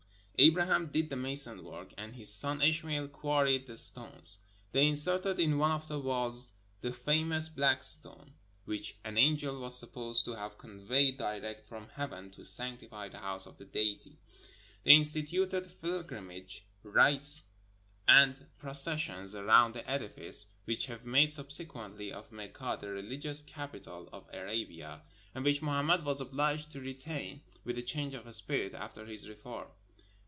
[0.43, 4.39] Abraham did the mason work, and his son Ishmael quarried the stones.
[4.71, 6.49] They inserted in one of the walls
[6.81, 8.33] the famous "black stone,"
[8.65, 13.45] which an angel was supposed to have conveyed direct from heaven to sanctify the house
[13.45, 14.17] of the Deity.
[14.83, 17.43] They instituted pil grimages, rites,
[18.07, 24.09] and processions around the edifice, which have made subsequently of Mecca the religious capital 491
[24.09, 25.01] ARABIA of Arabia,
[25.35, 29.29] and which Mohammed was obliged to re tain, with a change of spirit, after his
[29.29, 29.67] reform.